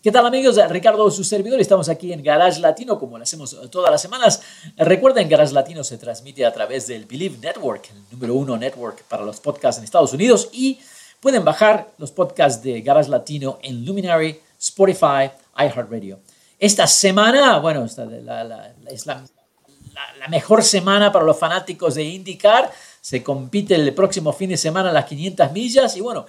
[0.00, 0.56] ¿Qué tal amigos?
[0.68, 4.40] Ricardo, su servidor, estamos aquí en Garage Latino como lo hacemos todas las semanas.
[4.76, 9.24] Recuerden, Garage Latino se transmite a través del Believe Network, el número uno network para
[9.24, 10.78] los podcasts en Estados Unidos y
[11.18, 16.20] pueden bajar los podcasts de Garage Latino en Luminary, Spotify, iHeartRadio.
[16.60, 19.24] Esta semana, bueno, esta, es la,
[20.18, 22.70] la mejor semana para los fanáticos de IndyCar
[23.08, 26.26] se compite el próximo fin de semana las 500 millas y bueno,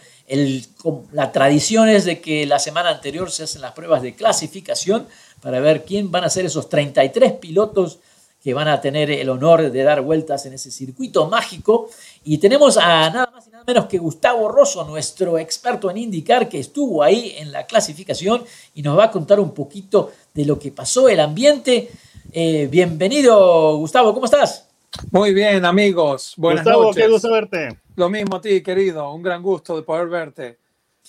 [1.12, 5.06] la tradición es de que la semana anterior se hacen las pruebas de clasificación
[5.42, 8.00] para ver quién van a ser esos 33 pilotos
[8.42, 11.90] que van a tener el honor de dar vueltas en ese circuito mágico.
[12.24, 16.48] Y tenemos a nada más y nada menos que Gustavo Rosso, nuestro experto en indicar
[16.48, 20.58] que estuvo ahí en la clasificación y nos va a contar un poquito de lo
[20.58, 21.92] que pasó, el ambiente.
[22.32, 24.69] Eh, bienvenido, Gustavo, ¿cómo estás?
[25.12, 26.34] Muy bien, amigos.
[26.38, 27.04] Buenas Gustavo, noches.
[27.04, 27.80] qué gusto verte.
[27.96, 29.14] Lo mismo a ti, querido.
[29.14, 30.58] Un gran gusto de poder verte.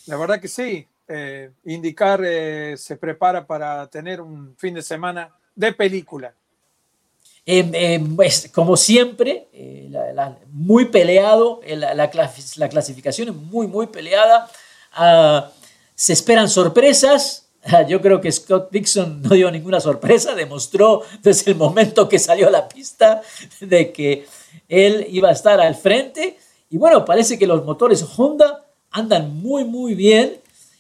[0.07, 0.87] La verdad que sí.
[1.13, 6.33] Eh, indicar eh, se prepara para tener un fin de semana de película.
[7.45, 9.49] Eh, pues, como siempre,
[10.53, 14.49] muy peleado, la, la, clasificación es muy, muy peleada.
[14.97, 15.51] Uh,
[15.97, 17.50] se esperan sorpresas.
[17.89, 22.49] Yo creo que Scott Dixon no dio ninguna sorpresa, demostró desde el momento que salió
[22.49, 23.23] a la pista
[23.61, 24.27] de que
[24.69, 26.39] él iba a estar al frente.
[26.71, 30.39] Y bueno, parece que los motores Honda andan muy, muy bien.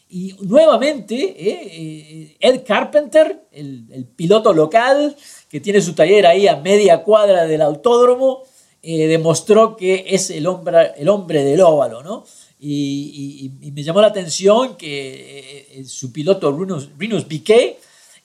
[0.08, 5.14] Y nuevamente, eh, Ed Carpenter, el, el, piloto local
[5.48, 8.42] que tiene su taller ahí a media cuadra del autódromo,
[8.82, 12.24] eh, demostró que es el hombre, el hombre del óvalo, ¿no?
[12.62, 17.50] Y, y, y, me llamó la atención que eh, su piloto Rinus, Rinus BK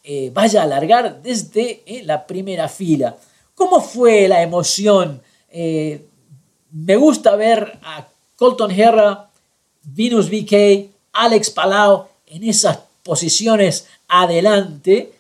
[0.08, 3.18] eh, vaya a alargar desde eh, la primera fila.
[3.56, 5.20] ¿Cómo fue la emoción?
[5.50, 6.06] Eh,
[6.72, 9.32] me gusta ver a Colton Herra,
[9.82, 15.12] Venus BK, Alex Palau en esas posiciones adelante,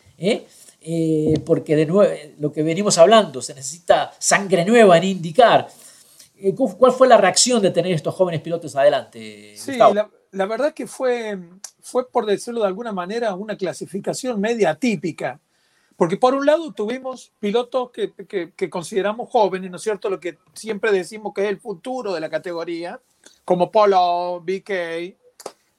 [1.43, 5.67] porque de nuevo, lo que venimos hablando, se necesita sangre nueva en indicar.
[6.55, 9.53] ¿Cuál fue la reacción de tener estos jóvenes pilotos adelante?
[9.55, 11.39] Sí, la, la, verdad que fue,
[11.81, 15.39] fue, por decirlo de alguna manera, una clasificación media atípica.
[15.95, 20.09] Porque por un lado tuvimos pilotos que, que, que, consideramos jóvenes, ¿no es cierto?
[20.09, 22.99] Lo que siempre decimos que es el futuro de la categoría,
[23.45, 24.69] como Polo, BK,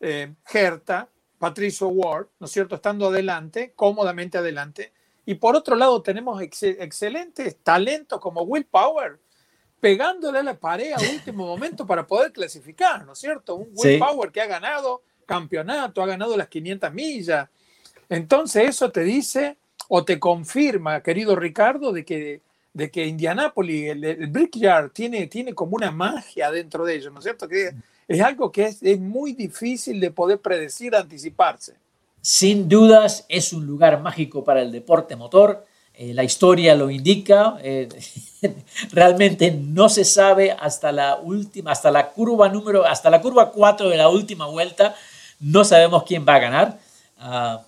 [0.01, 1.09] eh, Herta,
[1.39, 2.77] Patricio Ward, ¿no es cierto?
[2.77, 4.93] Estando adelante, cómodamente adelante.
[5.27, 9.19] Y por otro lado tenemos ex excelentes talentos como Will Power,
[9.81, 13.57] pegándole a la pared a último momento para poder clasificar, ¿no es cierto?
[13.57, 13.99] Un Will sí.
[13.99, 17.49] Power que ha ganado campeonato, ha ganado las 500 millas.
[18.09, 19.57] Entonces eso te dice
[19.89, 22.41] o te confirma, querido Ricardo, de que,
[22.73, 27.19] de que Indianápolis, el, el Brickyard, tiene, tiene como una magia dentro de ellos, ¿no
[27.19, 27.49] es cierto?
[27.49, 27.73] Que
[28.09, 31.75] es algo que es, es muy difícil de poder predecir, anticiparse.
[32.21, 35.65] Sin dudas es un lugar mágico para el deporte motor.
[35.99, 37.57] Eh, la historia lo indica.
[37.63, 37.89] Eh,
[38.93, 43.89] realmente no se sabe hasta la última, hasta la curva número, hasta la curva 4
[43.89, 44.95] de la última vuelta,
[45.41, 46.79] no sabemos quién va a ganar.
[47.19, 47.63] Uh,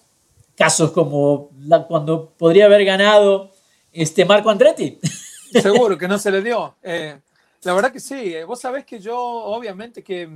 [0.55, 1.49] casos como
[1.89, 3.51] cuando podría haber ganado
[3.93, 4.99] este Marco Andretti.
[5.53, 6.77] Seguro que no se le dio.
[6.83, 7.19] Eh,
[7.63, 8.35] la verdad que sí.
[8.47, 10.29] Vos sabés que yo, obviamente, que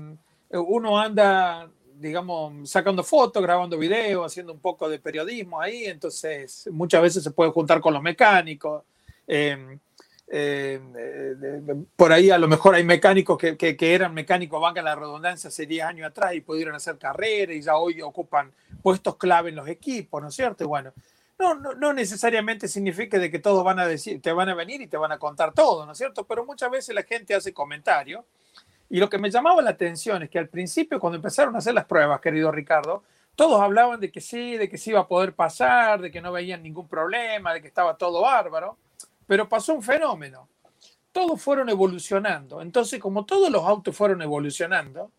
[0.50, 1.69] uno anda
[2.02, 7.30] digamos, sacando fotos, grabando videos, haciendo un poco de periodismo ahí, entonces muchas veces se
[7.30, 8.82] puede juntar con los mecánicos.
[9.26, 9.78] Eh,
[10.34, 14.82] eh, eh, por ahí a lo mejor hay mecánicos que, que, que eran mecánicos, banca
[14.82, 18.50] la redundancia, hace 10 años atrás y pudieron hacer carrera y ya hoy ocupan
[18.82, 20.66] puestos clave en los equipos, ¿no es cierto?
[20.66, 20.92] Bueno,
[21.38, 24.80] no, no, no, necesariamente significa de que todos van a decir, te van a venir
[24.80, 26.24] y te van a contar todo, ¿no es cierto?
[26.24, 28.24] Pero muchas veces la gente hace comentarios
[28.92, 31.72] y lo que me llamaba la atención es que al principio, cuando empezaron a hacer
[31.72, 33.03] las pruebas, querido Ricardo,
[33.34, 36.30] todos hablaban de que sí, de que sí iba a poder pasar, de que no
[36.30, 38.77] veían ningún problema, de que estaba todo bárbaro,
[39.27, 40.47] pero pasó un fenómeno.
[41.10, 42.60] Todos fueron evolucionando.
[42.60, 45.10] Entonces, como todos los autos fueron evolucionando,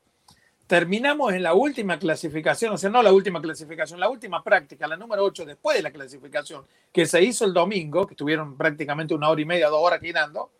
[0.67, 4.97] terminamos en la última clasificación, o sea, no la última clasificación, la última práctica, la
[4.97, 9.29] número 8 después de la clasificación, que se hizo el domingo, que estuvieron prácticamente una
[9.29, 10.51] hora y media, dos horas girando,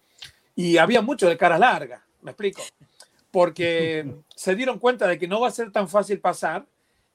[0.56, 2.64] y había mucho de caras largas, ¿me explico?
[3.34, 6.68] Porque se dieron cuenta de que no va a ser tan fácil pasar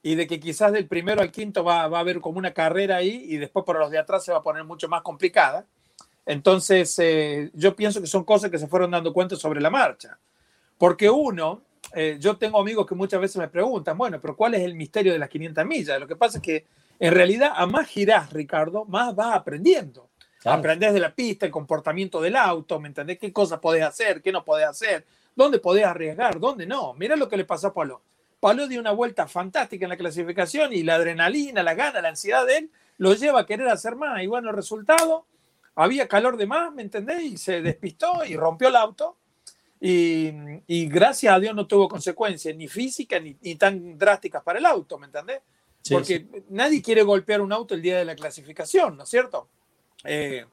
[0.03, 2.97] y de que quizás del primero al quinto va, va, a haber como una carrera
[2.97, 5.65] ahí y después para los de atrás se va a poner mucho más complicada.
[6.25, 10.19] Entonces, eh, yo pienso que son cosas que se fueron dando cuenta sobre la marcha.
[10.77, 11.61] Porque uno,
[11.95, 15.13] eh, yo tengo amigos que muchas veces me preguntan, bueno, pero ¿cuál es el misterio
[15.13, 16.01] de las 500 millas?
[16.01, 16.65] Lo que pasa es que
[16.99, 20.09] en realidad a más girás, Ricardo, más vas aprendiendo.
[20.41, 20.59] Claro.
[20.59, 23.17] Aprendés de la pista, el comportamiento del auto, ¿me entendés?
[23.17, 24.21] ¿Qué cosas podés hacer?
[24.21, 25.05] ¿Qué no podés hacer?
[25.39, 26.37] ¿Dónde podés arriesgar?
[26.37, 26.93] ¿Dónde no?
[26.95, 28.01] Mira lo que le pasó a Pablo.
[28.41, 32.45] Pablo dio una vuelta fantástica en la clasificación y la adrenalina, la gana, la ansiedad
[32.45, 34.21] de él lo lleva a querer hacer más.
[34.21, 35.25] Y bueno, el resultado,
[35.75, 37.23] había calor de más, ¿me entendés?
[37.23, 39.15] Y se despistó y rompió el auto.
[39.79, 40.29] Y,
[40.67, 44.65] y gracias a Dios no tuvo consecuencias ni físicas ni, ni, tan drásticas para el
[44.65, 45.39] auto, ¿me entendés?
[45.81, 46.43] Sí, Porque sí.
[46.49, 49.47] nadie quiere golpear un auto el día de la clasificación, ¿no es cierto?
[50.03, 50.45] Eh,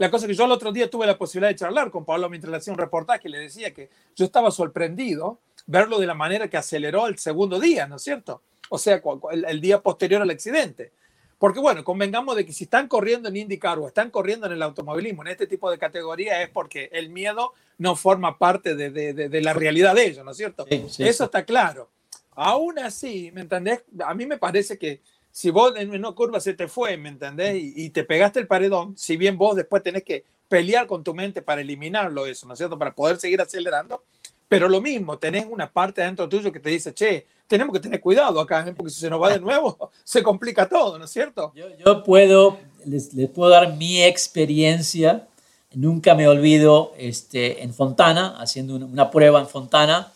[0.00, 2.50] la cosa que yo el otro día tuve la posibilidad de charlar con Pablo mientras
[2.50, 6.56] le hacía un reportaje, le decía que yo estaba sorprendido verlo de la manera que
[6.56, 8.40] aceleró el segundo día, ¿no es cierto?
[8.70, 10.92] O sea, el, el día posterior al accidente.
[11.36, 14.62] Porque bueno, convengamos de que si están corriendo en IndyCar o están corriendo en el
[14.62, 19.12] automovilismo, en este tipo de categoría, es porque el miedo no forma parte de, de,
[19.12, 20.64] de, de la realidad de ellos, ¿no es cierto?
[20.70, 21.26] Sí, sí, Eso sí.
[21.26, 21.90] está claro.
[22.30, 23.82] Aún así, ¿me entendés?
[24.02, 25.02] A mí me parece que
[25.32, 27.56] si vos en una curva se te fue, ¿me entendés?
[27.56, 31.14] Y, y, te pegaste el paredón, si bien vos después tenés que pelear con tu
[31.14, 32.78] mente para eliminarlo eso, ¿no es cierto?
[32.78, 34.02] Para poder seguir acelerando.
[34.48, 38.00] Pero lo mismo, tenés una parte dentro tuyo que te dice, che, tenemos que tener
[38.00, 38.74] cuidado acá, ¿eh?
[38.76, 41.52] porque si se nos va de nuevo, se complica todo, ¿no es cierto?
[41.54, 45.28] Yo, yo puedo, les, les, puedo dar mi experiencia.
[45.72, 50.12] Nunca me olvido este, en Fontana, haciendo una, una prueba en Fontana.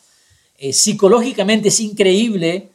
[0.59, 2.71] Eh, psicológicamente es increíble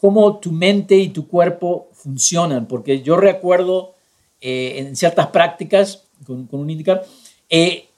[0.00, 3.94] cómo tu mente y tu cuerpo funcionan, porque yo recuerdo
[4.40, 7.04] eh, en ciertas prácticas con, con un indicar,
[7.50, 7.88] eh,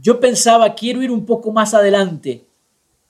[0.00, 2.44] yo pensaba, quiero ir un poco más adelante,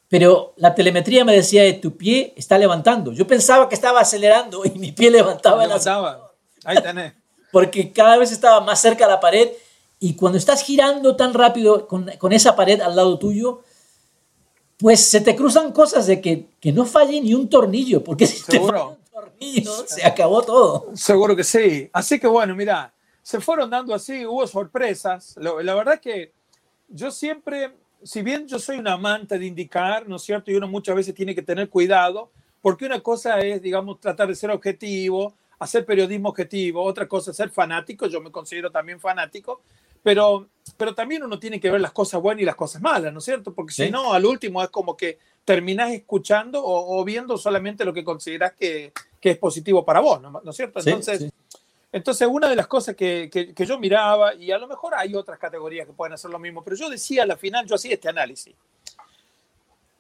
[0.08, 3.12] pero la telemetría me decía de tu pie está levantando.
[3.12, 5.67] Yo pensaba que estaba acelerando y mi pie levantaba.
[5.67, 6.32] Levantaba.
[6.64, 7.12] Ahí tenés.
[7.52, 9.50] Porque cada vez estaba más cerca de la pared
[10.00, 13.62] y cuando estás girando tan rápido con, con esa pared al lado tuyo,
[14.79, 18.39] pues se te cruzan cosas de que, que no falle ni un tornillo, porque si
[18.39, 18.73] ¿Seguro?
[18.73, 20.91] te falla un tornillo se acabó todo.
[20.95, 21.91] Seguro que sí.
[21.93, 22.93] Así que bueno, mira,
[23.23, 25.37] se fueron dando así, hubo sorpresas.
[25.37, 26.33] La verdad es que
[26.89, 27.73] yo siempre
[28.03, 30.51] si bien yo soy un amante de indicar, ¿no es cierto?
[30.51, 34.35] Y uno muchas veces tiene que tener cuidado, porque una cosa es, digamos, tratar de
[34.35, 39.61] ser objetivo, hacer periodismo objetivo, otra cosa es ser fanático, yo me considero también fanático,
[40.03, 43.19] pero, pero también uno tiene que ver las cosas buenas y las cosas malas, ¿no
[43.19, 43.53] es cierto?
[43.55, 43.87] Porque ¿Sí?
[43.87, 48.05] si no, al último es como que terminás escuchando o, o viendo solamente lo que
[48.05, 50.81] consideras que, que, es positivo para vos, ¿no, ¿no es cierto?
[50.81, 51.21] Entonces...
[51.21, 51.31] Sí,
[51.91, 55.15] entonces, una de las cosas que, que, que, yo miraba, y a lo mejor hay
[55.15, 57.95] otras categorías que pueden hacer lo mismo, pero yo decía a la final, yo hacía
[57.95, 58.55] este análisis.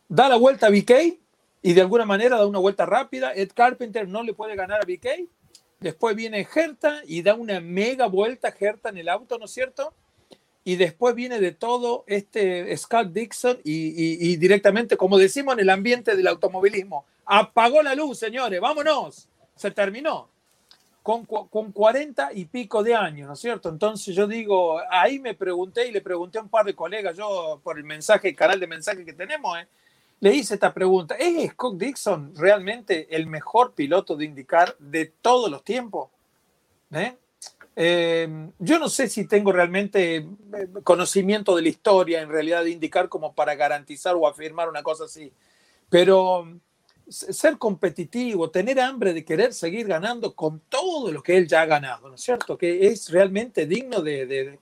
[0.06, 1.18] Da la vuelta a BK
[1.62, 3.32] y de alguna manera da una vuelta rápida.
[3.32, 5.28] Ed Carpenter no le puede ganar a BK.
[5.80, 9.94] Después viene Herta y da una mega vuelta Herta en el auto, ¿no es cierto?
[10.64, 16.16] Y después viene de todo este Scott Dixon y directamente, como decimos en el ambiente
[16.16, 19.28] del automovilismo, apagó la luz, señores, vámonos.
[19.54, 20.28] Se terminó
[21.08, 23.70] con, con 40 y pico de años, ¿no es cierto?
[23.70, 27.60] Entonces yo digo, ahí me pregunté y le pregunté a un par de colegas, yo
[27.64, 29.66] por el mensaje, el canal de mensaje que tenemos, ¿eh?
[30.20, 35.50] Le hice esta pregunta, ¿es Scott Dixon realmente el mejor piloto de indicar de todos
[35.50, 36.10] los tiempos?
[36.90, 37.16] ¿Eh?
[37.76, 40.26] Eh, yo no sé si tengo realmente eh,
[40.82, 45.04] conocimiento de la historia en realidad de indicar como para garantizar o afirmar una cosa
[45.04, 45.32] así,
[45.88, 46.48] pero
[47.08, 51.66] ser competitivo, tener hambre de querer seguir ganando con todo lo que él ya ha
[51.66, 52.58] ganado, ¿no es cierto?
[52.58, 54.58] Que es realmente digno de,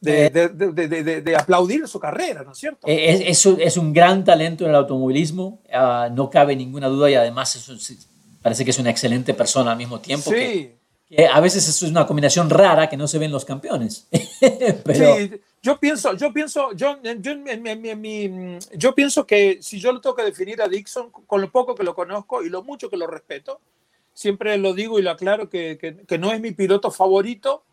[0.00, 2.86] de, de aplaudir su carrera, ¿no es cierto?
[2.86, 7.10] Es, es, un, es un gran talento en el automovilismo, uh, no cabe ninguna duda
[7.10, 7.78] y además es un,
[8.42, 10.30] parece que es una excelente persona al mismo tiempo.
[10.30, 10.36] Sí.
[10.36, 10.76] Que,
[11.08, 14.08] que a veces es una combinación rara que no se ven los campeones.
[14.84, 15.16] Pero...
[15.16, 19.92] Sí, yo pienso, yo pienso, yo, yo, mi, mi, mi, yo pienso que si yo
[19.92, 22.88] lo tengo que definir a Dixon, con lo poco que lo conozco y lo mucho
[22.88, 23.60] que lo respeto,
[24.14, 27.64] siempre lo digo y lo aclaro que, que, que no es mi piloto favorito,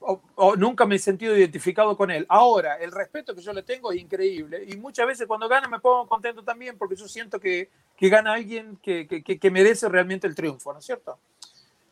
[0.00, 2.26] o, o, nunca me he sentido identificado con él.
[2.28, 5.80] Ahora, el respeto que yo le tengo es increíble y muchas veces cuando gana me
[5.80, 10.26] pongo contento también porque yo siento que, que gana alguien que, que, que merece realmente
[10.26, 11.18] el triunfo, ¿no es cierto?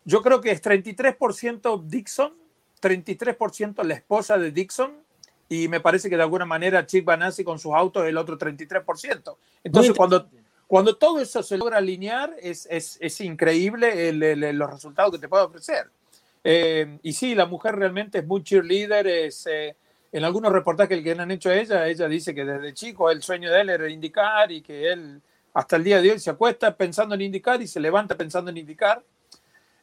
[0.05, 2.35] Yo creo que es 33% Dixon,
[2.81, 5.05] 33% la esposa de Dixon
[5.49, 9.37] y me parece que de alguna manera Chick Banassi con sus autos el otro 33%.
[9.63, 10.29] Entonces, cuando,
[10.67, 15.19] cuando todo eso se logra alinear, es, es, es increíble el, el, los resultados que
[15.19, 15.91] te puede ofrecer.
[16.45, 19.75] Eh, y sí, la mujer realmente es muy cheerleader, es, eh,
[20.13, 23.23] en algunos reportajes que le han hecho a ella, ella dice que desde chico el
[23.23, 25.21] sueño de él era indicar y que él
[25.55, 28.59] hasta el día de hoy se acuesta pensando en indicar y se levanta pensando en
[28.59, 29.03] indicar.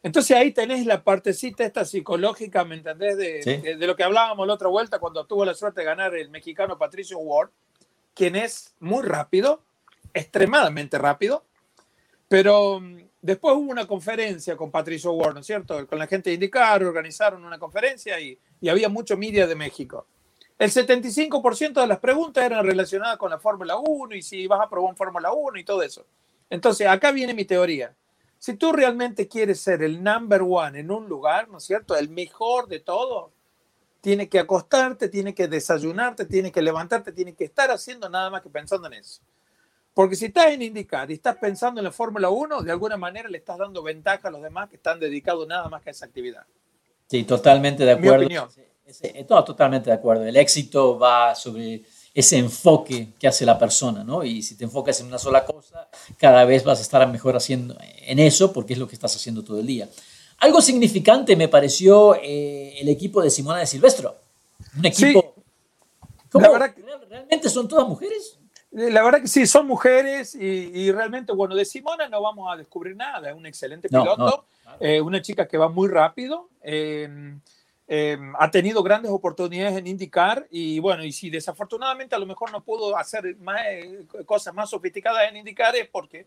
[0.03, 3.18] Entonces ahí tenés la partecita esta psicológica, ¿me entendés?
[3.18, 3.58] De, Sí.
[3.58, 6.30] de- de lo que hablábamos la otra vuelta cuando tuvo la suerte de ganar el
[6.30, 7.50] mexicano Patricio Ward,
[8.13, 9.63] quien es muy rápido,
[10.13, 11.44] extremadamente rápido,
[12.27, 15.88] pero mm, después hubo una conferencia con Patricio Ward, ¿no es cierto?
[15.88, 20.08] Con la gente de IndyCar, organizaron una conferencia y, y había mucho media de México.
[20.58, 24.70] El 75% de las preguntas eran relacionadas con la Fórmula 1 y si vas a
[24.70, 26.06] probar un Fórmula 1 y todo eso.
[26.50, 27.96] Entonces, acá viene mi teoría.
[28.38, 31.96] Si tú realmente quieres ser el number one en un lugar, ¿no es cierto?
[31.96, 33.32] El mejor de todo,
[34.01, 38.42] tiene que acostarte, tiene que desayunarte, tiene que levantarte, tiene que estar haciendo nada más
[38.42, 39.22] que pensando en eso.
[39.93, 43.27] Porque si estás en indicar y estás pensando en la Fórmula 1, de alguna manera
[43.29, 46.05] le estás dando ventaja a los demás que están dedicados nada más que a esa
[46.05, 46.43] actividad.
[47.07, 48.25] Sí, totalmente de Mi acuerdo.
[48.25, 48.48] opinión.
[48.50, 48.71] Ese-
[49.10, 50.24] ese- no, totalmente de acuerdo.
[50.25, 51.83] El éxito va sobre
[52.13, 54.24] ese enfoque que hace la persona, ¿no?
[54.24, 57.75] Y si te enfocas en una sola cosa, cada vez vas a estar mejor haciendo
[57.81, 59.89] en eso porque es lo que estás haciendo todo el día.
[60.39, 64.15] Algo significante me pareció eh, el equipo de Simona de Silvestro.
[64.77, 65.36] Un equipo...
[66.31, 66.45] ¿Cómo?
[66.45, 68.38] La verdad que- ¿Real- ¿Realmente son todas mujeres?
[68.72, 72.51] Eh, La verdad que sí, son mujeres y, y realmente, bueno, de Simona no vamos
[72.51, 73.30] a descubrir nada.
[73.30, 74.78] Es un excelente piloto, no, claro.
[74.80, 77.36] eh, una chica que va muy rápido, eh,
[77.88, 82.50] eh, ha tenido grandes oportunidades en IndyCar y bueno, y si desafortunadamente a lo mejor
[82.51, 86.25] no pudo hacer más, eh, cosas más sofisticadas en IndyCar es porque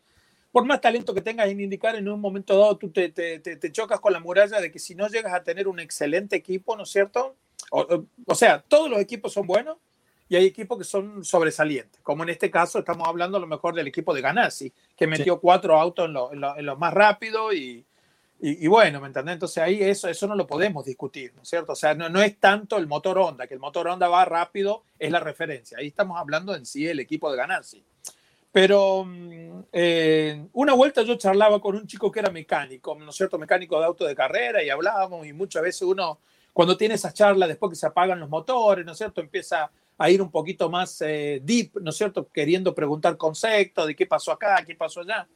[0.52, 3.56] por más talento que tengas en IndyCar, en un momento dado tú te, te- te-
[3.56, 6.76] te chocas con la muralla de que si no llegas a tener un excelente equipo,
[6.76, 7.34] ¿no es cierto?
[7.70, 9.78] O, o- o sea, todos los equipos son buenos,
[10.28, 13.74] y hay equipos que son sobresalientes, como en este caso estamos hablando a lo mejor
[13.74, 17.52] del equipo de Ganassi, que metió cuatro autos en lo, en lo- lo más rápido
[17.52, 17.84] y,
[18.40, 19.34] y, y bueno, ¿me entendés?
[19.34, 21.72] Entonces ahí eso, eso no lo podemos discutir, ¿no es cierto?
[21.72, 24.82] O sea, no, no es tanto el motor Honda, que el motor Honda va rápido,
[24.98, 25.78] es la referencia.
[25.78, 27.84] Ahí estamos hablando en sí el equipo de Ganassi.
[28.52, 33.16] Pero mm, eh, una vuelta yo charlaba con un chico que era mecánico, ¿no es
[33.16, 33.36] cierto?
[33.38, 36.18] Mecánico de auto de carrera y hablábamos y muchas veces uno,
[36.52, 39.20] cuando tiene esas charlas, después que se apagan los motores, ¿no es cierto?
[39.20, 42.28] Empieza a ir un poquito más eh, deep, ¿no es cierto?
[42.32, 45.26] Queriendo preguntar conceptos de qué pasó acá, qué pasó allá.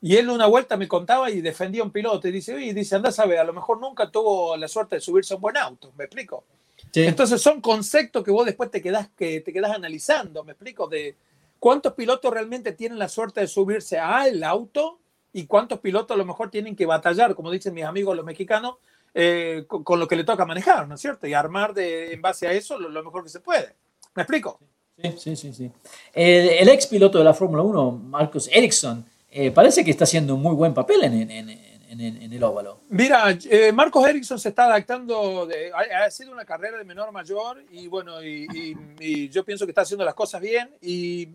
[0.00, 2.96] Y él una vuelta me contaba y defendía a un piloto y dice, oye, dice,
[2.96, 5.56] anda a saber, a lo mejor nunca tuvo la suerte de subirse a un buen
[5.56, 6.44] auto, ¿me explico?
[6.92, 7.04] Sí.
[7.04, 10.86] Entonces son conceptos que vos después te quedás, que te quedás analizando, ¿me explico?
[10.86, 11.16] De
[11.58, 14.98] cuántos pilotos realmente tienen la suerte de subirse al auto
[15.32, 18.76] y cuántos pilotos a lo mejor tienen que batallar, como dicen mis amigos los mexicanos,
[19.14, 21.26] eh, con, con lo que le toca manejar, ¿no es cierto?
[21.26, 23.74] Y armar de, en base a eso lo, lo mejor que se puede.
[24.16, 24.58] ¿Me explico?
[25.02, 25.52] Sí, sí, sí.
[25.52, 25.70] sí.
[26.14, 30.34] El, el ex piloto de la Fórmula 1, Marcus Ericsson, eh, parece que está haciendo
[30.34, 32.80] un muy buen papel en, en- en- en- en- en el óvalo.
[32.88, 37.08] Mira, eh, Marcos Ericsson se está adaptando, de- ha, ha sido una carrera de menor
[37.08, 40.70] a mayor y bueno, y, y- y yo pienso que está haciendo las cosas bien
[40.80, 41.28] y,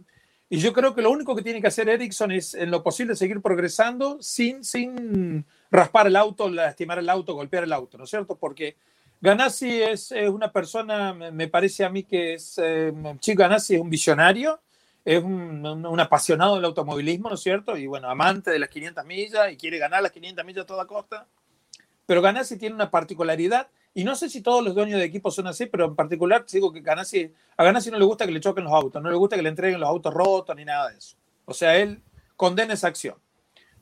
[0.50, 3.15] y yo creo que lo único que tiene que hacer Ericsson es en lo posible
[3.15, 8.09] seguir progresando sin, sin raspar el auto, lastimar el auto, golpear el auto, ¿no es
[8.09, 8.35] cierto?
[8.35, 8.75] Porque
[9.21, 13.81] Ganassi es, es una persona, me parece a mí que es, eh, Chico Ganassi es
[13.81, 14.59] un visionario,
[15.05, 17.77] es un apasionado del automovilismo, ¿no es cierto?
[17.77, 20.87] Y bueno, amante de las 500 millas y quiere ganar las 500 millas a toda
[20.87, 21.27] costa.
[22.07, 25.47] Pero Ganassi tiene una particularidad, y no sé si todos los dueños de equipos son
[25.47, 28.63] así, pero en particular digo que Ganassi, a Ganassi no le gusta que le choquen
[28.63, 31.15] los autos, no le gusta que le entreguen los autos rotos ni nada de eso.
[31.45, 32.01] O sea, él
[32.35, 33.15] condena esa acción.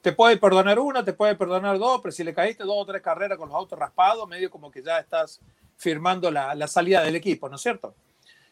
[0.01, 3.01] Te puede perdonar una, te puede perdonar dos, pero si le caíste dos o tres
[3.01, 5.41] carreras con los autos raspados, medio como que ya estás
[5.77, 7.93] firmando la, la salida del equipo, ¿no es cierto?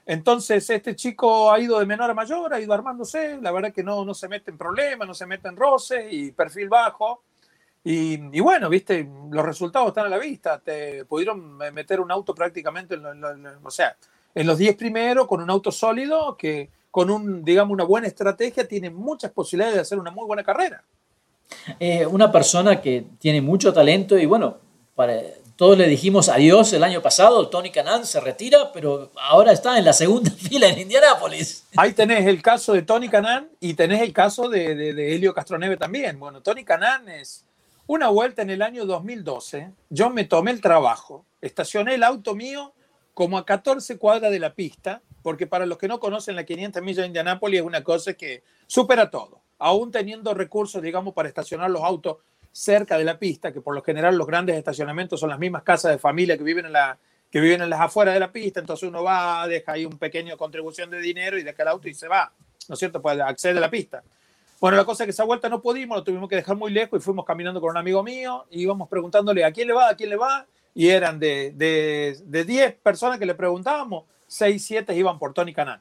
[0.05, 3.83] Entonces, este chico ha ido de menor a mayor, ha ido armándose, la verdad que
[3.83, 7.23] no, no se mete en problemas, no se mete en roces y perfil bajo.
[7.83, 10.59] Y, y bueno, viste, los resultados están a la vista.
[10.59, 13.95] Te pudieron meter un auto prácticamente, en lo- en lo- en lo- o sea,
[14.35, 18.67] en los 10 primeros, con un auto sólido, que con un, digamos, una buena estrategia,
[18.67, 20.83] tiene muchas posibilidades de hacer una muy buena carrera.
[21.79, 24.57] Eh, una persona que tiene mucho talento y bueno,
[24.95, 25.21] para,
[25.57, 29.85] todos le dijimos adiós el año pasado, Tony Canan se retira, pero ahora está en
[29.85, 31.65] la segunda fila en Indianápolis.
[31.75, 35.33] Ahí tenés el caso de Tony Canan y tenés el caso de, de, de Helio
[35.33, 36.19] Castroneve también.
[36.19, 37.43] Bueno, Tony Canan es
[37.87, 39.71] una vuelta en el año 2012.
[39.89, 42.73] Yo me tomé el trabajo, estacioné el auto mío
[43.15, 46.83] como a 14 cuadras de la pista, porque para los que no conocen la 500
[46.83, 49.41] millas de Indianápolis es una cosa que supera todo.
[49.59, 52.17] Aún teniendo recursos, digamos, para estacionar los autos
[52.51, 55.91] cerca de la pista, que por lo general los grandes estacionamientos son las mismas casas
[55.91, 56.97] de familia que viven en, la,
[57.29, 60.35] que viven en las afueras de la pista, entonces uno va, deja ahí un pequeño
[60.37, 62.31] contribución de dinero y deja el auto y se va,
[62.67, 62.99] ¿no es cierto?
[63.01, 64.03] Pues accede a la pista.
[64.59, 66.99] Bueno, la cosa es que esa vuelta no pudimos, lo tuvimos que dejar muy lejos
[66.99, 69.95] y fuimos caminando con un amigo mío y íbamos preguntándole a quién le va, a
[69.95, 74.95] quién le va, y eran de, de, de 10 personas que le preguntábamos, 6, 7
[74.95, 75.79] iban por Tony Canan.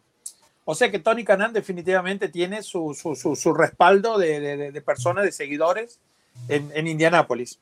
[0.69, 4.83] O sea que Tony Canan definitivamente tiene su, su, su, su respaldo de, de, de,
[4.83, 6.01] personas, de seguidores
[6.49, 7.61] en, en Indianápolis.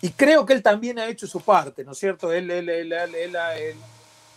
[0.00, 2.32] y creo que él también ha hecho su parte, ¿no es cierto?
[2.32, 3.36] Él, él, él, él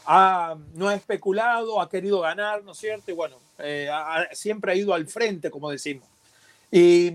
[0.05, 3.09] ha, no ha especulado, ha querido ganar, ¿no es cierto?
[3.09, 6.05] Y bueno, eh, ha, siempre ha ido al frente, como decimos.
[6.71, 7.11] Y,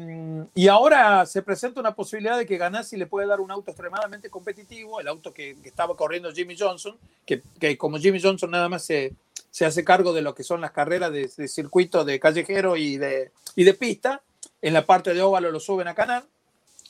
[0.54, 4.30] y, ahora se presenta una posibilidad de que Ganassi le puede dar un auto extremadamente
[4.30, 6.96] competitivo, el auto que, que estaba corriendo Jimmy Johnson,
[7.26, 9.12] que, que, como Jimmy Johnson nada más se,
[9.50, 12.96] se hace cargo de lo que son las carreras de, de circuito de callejero y
[12.96, 14.22] de, y de pista,
[14.60, 16.24] en la parte de óvalo lo suben a Canal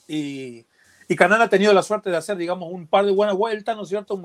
[0.09, 0.65] y,
[1.09, 3.89] y ha tenido la suerte de hacer, digamos, un par de buenas vueltas, ¿no es
[3.89, 4.19] cierto?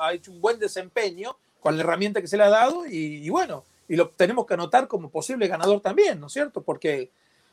[0.00, 3.28] ha hecho un buen desempeño con la herramienta que se le ha dado y, y
[3.28, 6.62] bueno, y lo tenemos que anotar como posible ganador también, ¿no es cierto?
[6.62, 7.10] Porque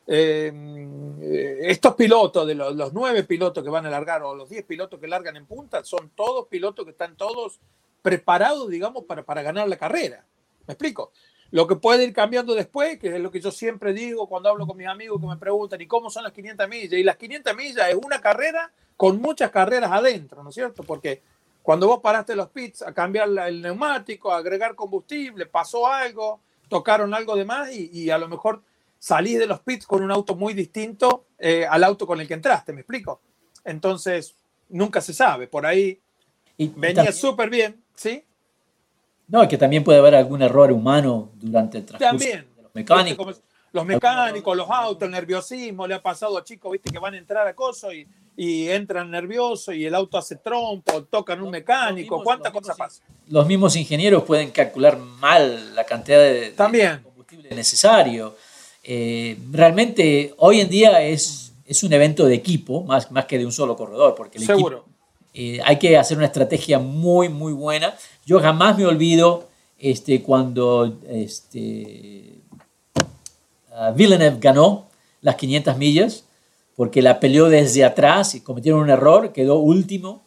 [0.08, 4.65] eh, estos pilotos, de los, los, nueve pilotos que van a largar o los diez
[4.65, 7.60] pilotos que largan en punta, son todos pilotos que están todos
[8.03, 10.24] preparados, digamos, para, para ganar la carrera.
[10.67, 11.12] ¿Me explico?
[11.50, 14.67] Lo que puede ir cambiando después, que es lo que yo siempre digo cuando hablo
[14.67, 16.93] con mis amigos que me preguntan, ¿y cómo son las 500 millas?
[16.93, 20.83] Y las 500 millas es una carrera con muchas carreras adentro, ¿no es cierto?
[20.83, 21.22] Porque
[21.62, 27.13] cuando vos paraste los pits a cambiar el neumático, a agregar combustible, pasó algo, tocaron
[27.13, 28.63] algo de más y, y a lo mejor
[28.98, 32.33] salís de los pits con un auto muy distinto eh, al auto con el que
[32.36, 33.22] entraste, ¿me explico?
[33.63, 34.36] Entonces,
[34.69, 36.00] nunca se sabe, por ahí
[36.57, 38.23] y venía súper bien, ¿sí?
[39.27, 42.47] No, que también puede haber algún error humano durante el transcurso también.
[42.55, 43.17] de los mecánicos.
[43.25, 43.38] Como
[43.73, 47.17] los mecánicos, los autos, el nerviosismo, le ha pasado a chicos, viste, que van a
[47.17, 48.07] entrar a coso y,
[48.38, 53.05] y entran nerviosos y el auto hace trompo, tocan un mecánico, ¿cuántas cosas pasan?
[53.27, 56.97] Los mismos ingenieros pueden calcular mal la cantidad de, también.
[56.97, 58.35] de combustible necesario.
[58.83, 63.45] Eh, realmente hoy en día es, es un evento de equipo más, más que de
[63.45, 64.77] un solo corredor, porque el Seguro.
[64.77, 64.92] equipo,
[65.33, 67.95] eh, hay que hacer una estrategia muy, muy buena.
[68.25, 69.49] Yo jamás me olvido
[69.79, 72.39] este, cuando este,
[73.71, 74.87] uh, Villeneuve ganó
[75.21, 76.25] las 500 millas,
[76.75, 80.21] porque la peleó desde atrás y cometieron un error, quedó último.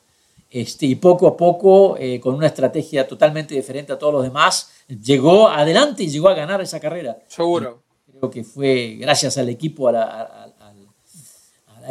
[0.50, 4.70] Este, y poco a poco, eh, con una estrategia totalmente diferente a todos los demás,
[4.88, 7.18] llegó adelante y llegó a ganar esa carrera.
[7.26, 7.86] Seguro
[8.18, 10.45] creo que fue gracias al equipo, a la, a, a, a la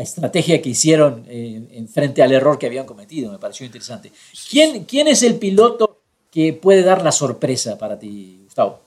[0.01, 3.31] estrategia que hicieron eh, en frente al error que habían cometido.
[3.31, 4.11] Me pareció interesante.
[4.49, 8.81] ¿Quién, ¿Quién es el piloto que puede dar la sorpresa para ti, Gustavo?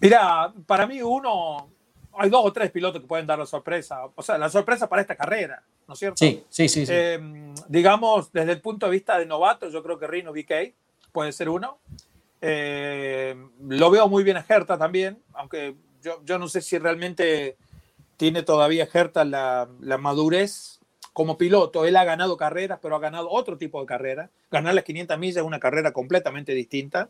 [0.00, 1.68] Mira, para mí uno,
[2.14, 4.00] hay dos o tres pilotos que pueden dar la sorpresa.
[4.14, 6.16] O sea, la sorpresa para esta carrera, ¿no es cierto?
[6.16, 6.84] Sí, sí, sí.
[6.84, 6.92] sí.
[6.94, 10.74] Eh, digamos, desde el punto de vista de novato, yo creo que Rino BK
[11.12, 11.78] puede ser uno.
[12.40, 13.34] Eh,
[13.68, 17.56] lo veo muy bien a Herta también, aunque yo, yo, no sé si realmente
[18.18, 20.80] tiene todavía Herta la, madurez
[21.14, 21.84] como piloto.
[21.86, 24.30] Él ha ganado carreras, pero ha ganado otro tipo de carrera.
[24.50, 27.08] Ganar las 500 millas es una carrera completamente distinta,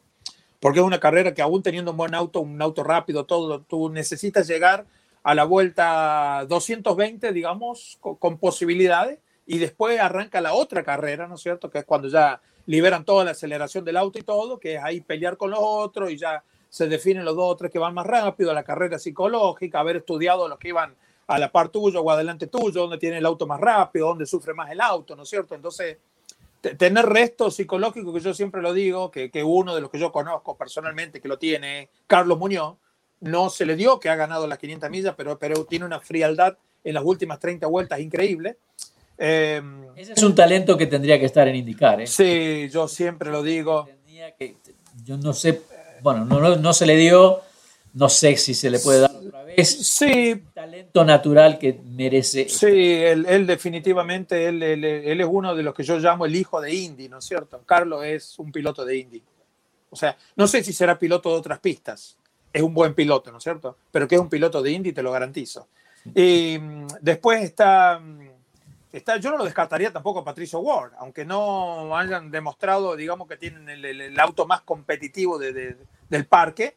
[0.61, 3.89] porque es una carrera que aún teniendo un buen auto, un auto rápido, todo, tú
[3.89, 4.87] necesitas llegar
[5.23, 11.37] a la vuelta 220, digamos, con, con posibilidades, y después arranca la otra carrera, ¿no
[11.37, 11.71] es cierto?
[11.71, 15.01] Que es cuando ya liberan toda la aceleración del auto y todo, que es ahí
[15.01, 18.07] pelear con los otros y ya se definen los dos o tres que van más
[18.07, 20.95] rápido, la carrera psicológica, haber estudiado los que iban
[21.27, 24.55] a la par tuyo o adelante tuyo, dónde tiene el auto más rápido, dónde sufre
[24.55, 25.55] más el auto, ¿no es cierto?
[25.55, 25.99] Entonces,
[26.61, 30.11] tener resto psicológico, que yo siempre lo digo, que, que, uno de los que yo
[30.11, 32.77] conozco personalmente que lo tiene, Carlos Muñoz,
[33.21, 36.57] no se le dio que ha ganado las 500 millas, pero, pero tiene una frialdad
[36.85, 38.57] en las últimas 30 vueltas increíble.
[39.19, 39.61] Eh,
[39.97, 42.01] Ese es un talento que tendría que estar en indicar.
[42.01, 42.07] ¿eh?
[42.07, 43.89] Sí, yo siempre lo digo.
[44.39, 44.57] Que,
[45.05, 45.63] yo no sé
[46.03, 47.41] bueno, no, no, no, se le dio,
[47.95, 49.69] no sé si se le puede dar otra vez.
[49.69, 50.43] Sí.
[50.55, 52.49] Talento natural que merece.
[52.49, 56.37] Sí, él, él definitivamente, él, él, él, es uno de los que yo llamo el
[56.37, 57.61] hijo de Indy, ¿no es cierto?
[57.65, 59.23] Carlos es un piloto de Indy.
[59.91, 62.17] O sea, no sé si será piloto de otras pistas.
[62.53, 63.77] Es un buen piloto, ¿no es cierto?
[63.91, 65.69] Pero que es un piloto de Indy, te lo garantizo.
[66.15, 66.59] Y
[67.01, 68.01] después está
[68.93, 73.37] Está, yo no lo descartaría tampoco a Patricio Ward, aunque no hayan demostrado, digamos, que
[73.37, 75.77] tienen el, auto más competitivo de, de,
[76.09, 76.77] del parque,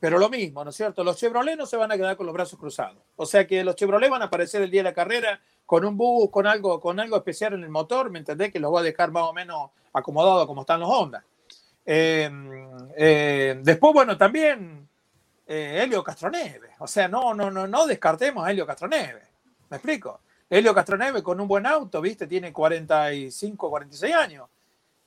[0.00, 1.04] pero lo mismo, ¿no es cierto?
[1.04, 2.96] Los Chevrolet no se van a quedar con los brazos cruzados.
[3.16, 5.96] O sea que los Chevrolet van a aparecer el día de la carrera con un
[5.96, 8.50] bus, con algo, con algo especial en el motor, ¿me entendés?
[8.50, 11.22] Que los va a dejar más o menos acomodados como están los Honda.
[11.84, 12.30] Eh,
[12.96, 14.88] eh, después, bueno, también
[15.46, 16.70] eh, Helio Castroneve.
[16.78, 19.22] O sea, no, no, no, no descartemos a Helio Castroneve.
[19.68, 20.20] ¿Me explico?
[20.50, 22.26] Helio Castroneve con un buen auto, ¿viste?
[22.26, 24.48] Tiene 45, 46 años.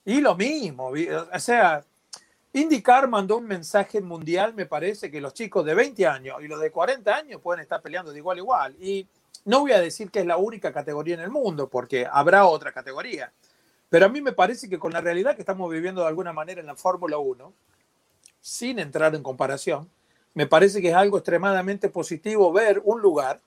[0.06, 1.84] Y lo mismo, o sea,
[2.54, 6.62] IndyCar mandó un mensaje mundial, me parece, que los chicos de 20 años y los
[6.62, 8.76] de 40 años pueden estar peleando de igual a igual.
[8.80, 9.06] Y
[9.44, 12.72] no voy a decir que es la única categoría en el mundo, porque habrá otra
[12.72, 13.32] categoría.
[13.90, 16.62] Pero a mí me parece que con la realidad que estamos viviendo de alguna manera
[16.62, 17.52] en la Fórmula 1,
[18.40, 19.90] sin entrar en comparación,
[20.34, 23.42] me parece que es algo extremadamente positivo ver un lugar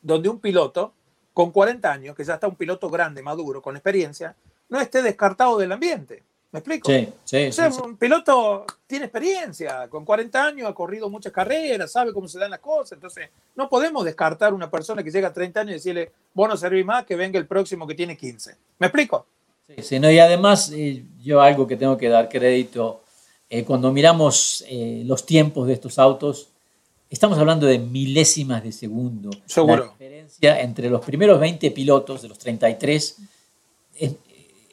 [0.00, 0.92] donde un piloto
[1.34, 4.34] con 40 años, que ya está un piloto grande, maduro, con experiencia,
[4.68, 6.22] no esté descartado del ambiente.
[6.52, 6.88] ¿Me explico?
[6.88, 11.32] Sí, sí, O sea, sí, un piloto tiene experiencia, con 40 años ha corrido muchas
[11.32, 15.28] carreras, sabe cómo se dan las cosas, entonces no podemos descartar una persona que llega
[15.28, 18.16] a 30 años y decirle, vos no servís más, que venga el próximo que tiene
[18.16, 18.54] 15.
[18.78, 19.26] ¿Me explico?
[19.66, 23.02] Sí, sí, no, y además, eh, yo algo que tengo que dar crédito,
[23.50, 26.50] eh, cuando miramos eh, los tiempos de estos autos,
[27.10, 29.30] estamos hablando de milésimas de segundo.
[29.46, 29.84] Seguro.
[29.84, 33.16] La diferencia entre los primeros 20 pilotos, de los 33,
[33.96, 34.12] es,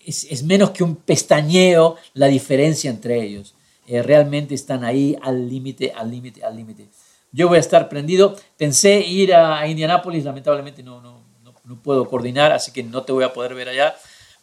[0.05, 3.53] es- es menos que un pestañeo la diferencia entre ellos.
[3.87, 6.87] Eh, realmente están ahí al límite, al límite, al límite.
[7.31, 8.35] Yo voy a estar prendido.
[8.57, 13.03] Pensé ir a, a Indianápolis, lamentablemente no, no, no, no puedo coordinar, así que no
[13.03, 13.95] te voy a poder ver allá.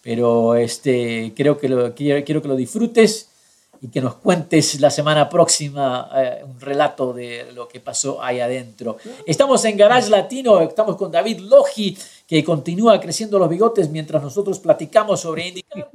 [0.03, 3.31] Pero este, creo que lo, quiero, quiero que lo disfrutes
[3.81, 8.41] y que nos cuentes la semana próxima eh, un relato de lo que pasó ahí
[8.41, 8.97] adentro.
[9.27, 14.59] Estamos en Garage Latino, estamos con David Logi, que continúa creciendo los bigotes mientras nosotros
[14.59, 15.91] platicamos sobre IndyCar.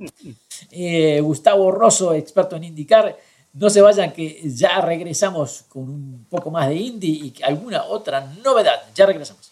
[0.72, 3.18] Eh, Gustavo Rosso, experto en IndyCar.
[3.54, 8.22] No se vayan que ya regresamos con un poco más de Indy y alguna otra
[8.44, 8.82] novedad.
[8.96, 9.52] Ya regresamos.